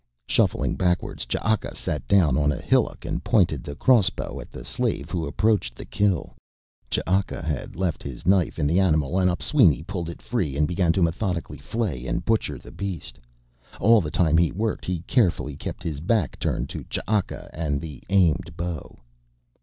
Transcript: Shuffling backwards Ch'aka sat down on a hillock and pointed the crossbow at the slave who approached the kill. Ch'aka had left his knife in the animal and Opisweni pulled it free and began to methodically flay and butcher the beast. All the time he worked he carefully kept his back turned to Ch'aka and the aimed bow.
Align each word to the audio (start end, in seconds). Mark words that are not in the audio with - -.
Shuffling 0.25 0.75
backwards 0.77 1.27
Ch'aka 1.27 1.75
sat 1.75 2.07
down 2.07 2.35
on 2.35 2.51
a 2.51 2.59
hillock 2.59 3.05
and 3.05 3.23
pointed 3.23 3.63
the 3.63 3.75
crossbow 3.75 4.39
at 4.39 4.49
the 4.51 4.65
slave 4.65 5.11
who 5.11 5.27
approached 5.27 5.75
the 5.75 5.85
kill. 5.85 6.33
Ch'aka 6.89 7.43
had 7.43 7.75
left 7.75 8.01
his 8.01 8.25
knife 8.25 8.57
in 8.57 8.65
the 8.65 8.79
animal 8.79 9.19
and 9.19 9.29
Opisweni 9.29 9.83
pulled 9.85 10.09
it 10.09 10.19
free 10.19 10.57
and 10.57 10.67
began 10.67 10.91
to 10.93 11.03
methodically 11.03 11.59
flay 11.59 12.07
and 12.07 12.25
butcher 12.25 12.57
the 12.57 12.71
beast. 12.71 13.19
All 13.79 14.01
the 14.01 14.09
time 14.09 14.37
he 14.37 14.51
worked 14.51 14.85
he 14.85 15.01
carefully 15.01 15.55
kept 15.55 15.83
his 15.83 15.99
back 15.99 16.39
turned 16.39 16.67
to 16.69 16.83
Ch'aka 16.85 17.51
and 17.53 17.79
the 17.79 18.01
aimed 18.09 18.57
bow. 18.57 18.97